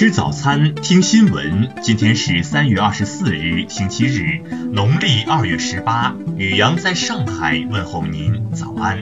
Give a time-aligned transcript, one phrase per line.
[0.00, 1.74] 吃早餐，听新闻。
[1.82, 4.38] 今天是三月二十四日，星期日，
[4.72, 6.16] 农历二月十八。
[6.38, 8.98] 雨阳在上海问候您，早安。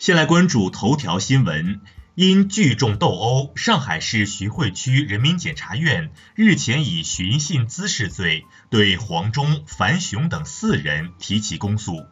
[0.00, 1.80] 先来关注头条新闻。
[2.16, 12.04] 因聚众斗殴，上海市徐汇区人民检察院日前以寻衅滋事罪对黄忠、樊雄等四人提起公诉。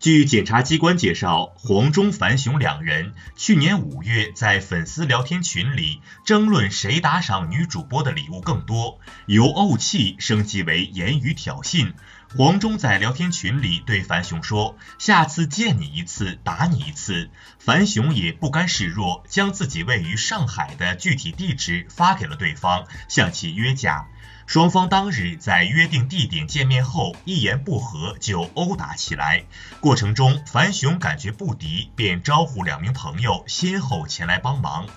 [0.00, 11.94] 据检察机关介绍，黄忠、樊雄两人去年五月在粉丝聊天群里争论谁打赏女主播的礼物更多，由怄气升级为言语挑衅。
[12.36, 24.08] 黄忠在聊天群里对樊雄说：“下次见你一次，打你一次。”樊雄也不甘示弱，将自己位于上海的具体地址发给了对方，向其约架。
[24.48, 29.44] 双方当日在约定地点见面后，一言不合就殴打起来。
[29.78, 34.88] 过程中，樊雄感觉不敌，便招呼两名朋友先后前来帮忙。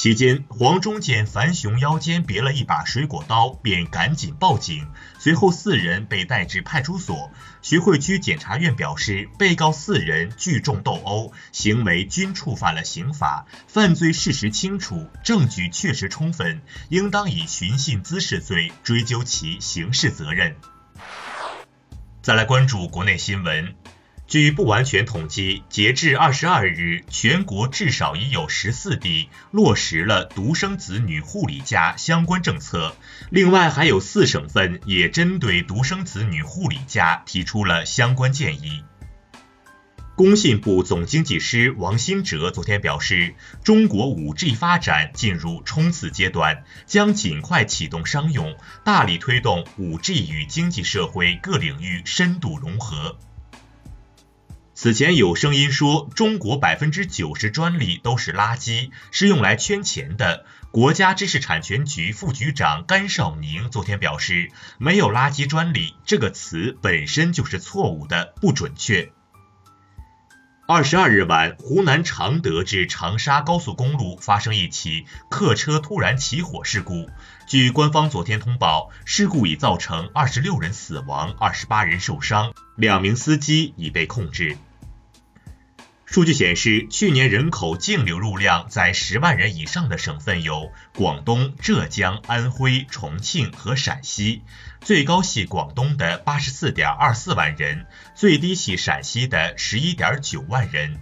[0.00, 4.88] 期间，黄忠见樊雄腰间别了一把水果刀，便赶紧报警。
[5.18, 7.30] 随后，四人被带至派出所。
[7.60, 20.56] 徐汇区检察院表示，被告四人聚众斗殴，行为均触犯了刑法，犯罪事实清楚，证据确实充分，应当以寻衅滋事罪追究其刑事责任。
[22.22, 23.74] 再来关注国内新闻。
[24.30, 32.94] 据不完全统计，截至二十二日，全国至少已有十四地落实了独生子女护理假相关政策。
[33.30, 38.84] 另外，还有四省份也针对独生子女护理假提出了相关建议。
[40.14, 43.34] 工信部总经济师王新哲昨天表示，
[43.64, 53.18] 中国 5G 发展进入冲刺阶段，将尽快启动商用，大力推动 5G 与经济社会各领域深度融合。
[54.82, 60.46] 此前有声音说，中国百分之九十专利都是垃圾，是用来圈钱的。
[60.70, 69.12] 国家知识产权局副局长甘少宁昨天表示，没有垃圾专利这个词本身就是错误的，不准确。
[70.66, 77.10] 二十二日晚，湖南常德至长沙高速公路发生一起客车突然起火事故。
[77.46, 84.56] 据官方昨天通报，事故已造成二十六人死亡，二十八人受伤，两名司机已被控制。
[86.10, 94.42] 数据显示，去年人口净流入量在十万人以上的省份有广东、浙江、安徽、重庆和陕西，
[94.80, 100.98] 最高系广东的八十四点二四万人，最低系陕西的十一点九万人。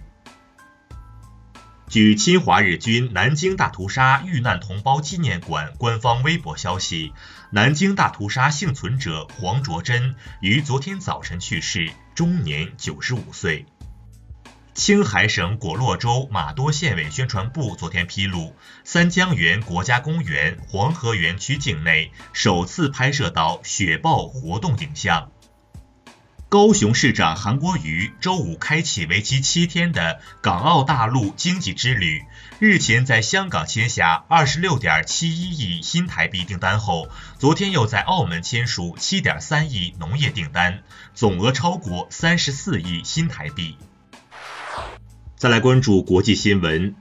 [1.87, 7.13] 据侵华日军南京大屠杀遇难同胞纪念馆官方微博消息，
[7.49, 13.65] 南京大屠杀幸存者黄卓珍于昨天早晨去世，终年九十五岁。
[14.79, 25.31] 青海省果洛州玛多县委宣传部昨天披露，三江源国家公园黄河园区境内首次拍摄到雪豹活动影像。
[26.47, 32.23] 高雄市长韩国瑜周五开启为期七天的港澳大陆经济之旅，
[32.59, 43.75] 日前在香港签下二十六点七一亿新台币订单后，昨天又在澳门签署七点三亿农业订单，总额超过三十四亿新台币。
[45.39, 46.95] 再来关注国际新闻。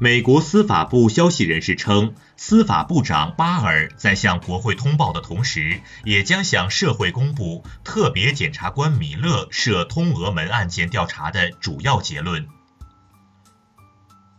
[0.00, 12.48] 美国司法部消息人士称，司法部长巴尔在向国会通报的同时，也将向社会公布特别检察官米勒涉通俄门案件调查的主要结论。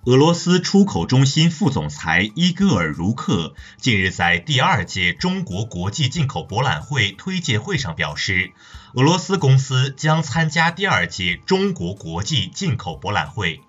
[0.05, 8.51] 俄罗斯出口中心副总裁伊戈尔·茹克近日在第二届中国国际进口博览会推介会上表示，
[8.93, 13.61] 俄罗斯公司将参加第二届中国国际进口博览会。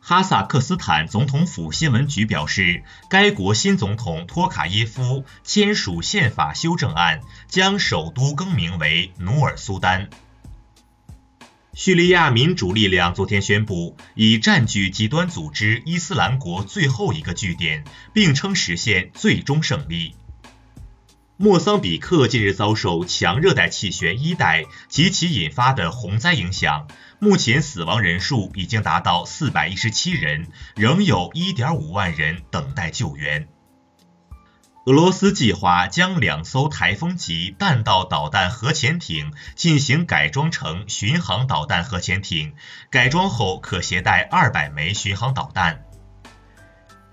[0.00, 10.10] 哈萨克斯坦总统府新闻局表示，该国新总统托卡耶夫签署宪法修正案，将首都更名为努尔苏丹。
[11.72, 20.14] 叙利亚民主力量昨天宣布，已占据极端组织伊斯兰国最后一个据点，并称实现最终胜利。
[21.36, 26.88] 莫桑比克近日遭受强热带气旋伊代及其引发的洪灾影响，
[27.18, 33.48] 目前死亡人数已经达到四百一十七人，仍有一点五万人等待救援。
[34.84, 42.54] 俄罗斯计划将两艘台风级弹道导弹核潜艇进行改装成巡航导弹核潜艇，
[42.88, 45.84] 改装后可携带二百枚巡航导弹。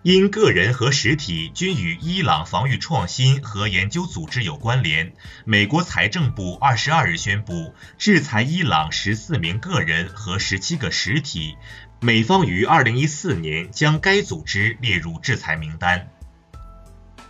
[0.02, 5.12] 因个人和实体均与伊朗防御创新和研究组织有关联，
[5.44, 11.58] 美国财政部二十二日宣布制裁伊朗十四名个人和十七个实体，
[12.00, 16.08] 美方于二零一四年将该组织列入制裁名单。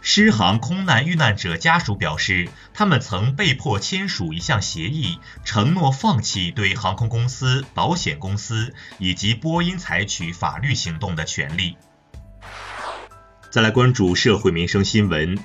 [0.09, 11.75] 狮航空难遇难者家属表示，他们曾被迫签署一项协议，承诺放弃对航空公司、保险公司以及波音采取法律行动的权利。
[13.51, 15.37] 再来关注社会民生新闻。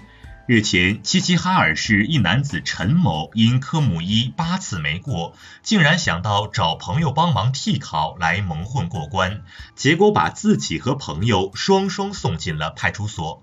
[0.47, 9.43] 日前，齐齐哈尔市一男子陈某因科目一八次没过，竟然想到找朋友帮忙替考来蒙混过关，
[9.75, 13.43] 结果把自己和朋友双双送进了派出所。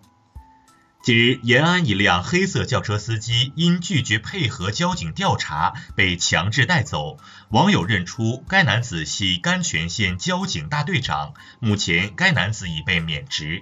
[1.01, 7.18] 近日，延安一辆黑色轿车司机因拒绝配合交警调查被强制带走，
[7.50, 13.62] 网友认出该男子系甘泉县交警大队长，目前该男子已被免职。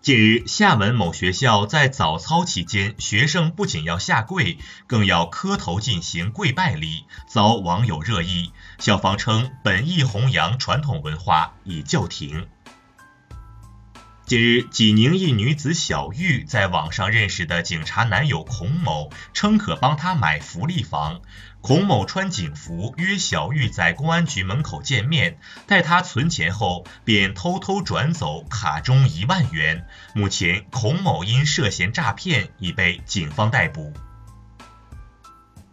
[0.00, 8.52] 近日，厦门某学校在早操期间，学生不仅要下跪，更要磕头进行跪拜礼，遭网友热议。
[8.78, 12.46] 校方称，本意弘扬传统文化，已叫停。
[14.28, 21.22] 近日，济宁一女子小玉在网上认识的警察男友孔某，称可帮她买福利房。
[21.62, 29.86] 孔某穿警服约小玉在公安局门口见面，待她存钱后，便偷偷转走卡中一万元。
[30.14, 33.94] 目前，孔某因涉嫌诈骗已被警方逮捕。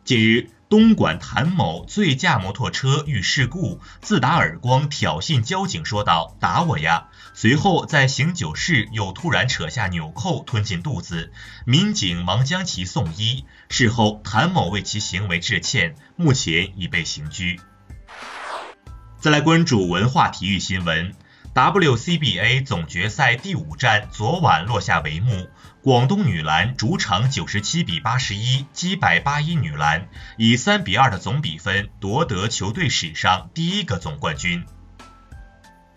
[0.06, 0.55] 近日。
[0.68, 11.32] 东莞谭某醉驾摩托车遇事故，自打耳光挑衅交警，说道：“打我呀！”随后在醒酒室又突然扯下纽扣吞进肚子，
[11.66, 13.46] 民警忙将其送医。
[13.70, 17.60] 事后谭某为其行为致歉，目前已被刑拘。
[19.20, 21.14] 再来关注文化体育新闻。
[21.56, 25.48] WCBA 总决赛第五战昨晚落下帷幕，
[25.82, 34.66] 广东女篮主场九十七比八十一击败八一女篮，以三比二的总比分夺得球队史上第一个总冠军。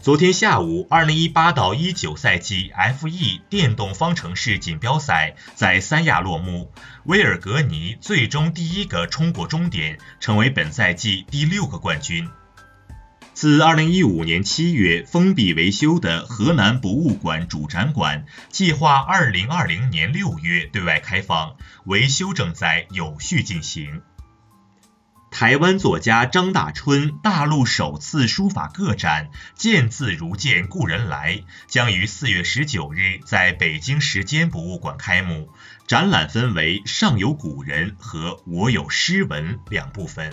[0.01, 6.73] 昨天下午，二零一八到一九赛季 FE 电动方程式锦标赛在三亚落幕，
[7.03, 12.31] 威尔格尼最终第一个冲过终点，成为本赛季第六个冠军。
[13.41, 21.55] 自2015年7月封闭维修的河南博物馆主展馆，计划2020年6月对外开放，
[21.85, 24.03] 维修正在有序进行。
[25.31, 35.49] 台湾作家张大春大陆首次书法个展“见字如见故人来”将于4月19日在北京时间博物馆开幕。
[35.87, 40.33] 展览分为“上有古人”和“我有诗文”两部分。